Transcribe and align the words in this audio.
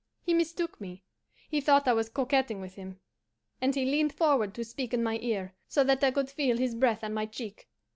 "He 0.23 0.33
mistook 0.33 0.81
me; 0.81 1.03
he 1.47 1.61
thought 1.61 1.87
I 1.87 1.93
was 1.93 2.09
coquetting 2.09 2.59
with 2.59 2.73
him, 2.73 2.99
and 3.61 3.75
he 3.75 3.85
leaned 3.85 4.13
forward 4.13 4.55
to 4.55 4.63
speak 4.65 4.95
in 4.95 5.03
my 5.03 5.19
ear, 5.21 5.53
so 5.67 5.83
that 5.83 6.03
I 6.03 6.09
could 6.09 6.31
feel 6.31 6.57
his 6.57 6.73
breath 6.73 7.03
on 7.03 7.13
my 7.13 7.27
cheek. 7.27 7.69